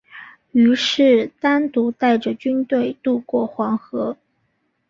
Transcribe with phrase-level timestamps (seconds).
[0.53, 4.17] 于是单独带着军队渡过黄河。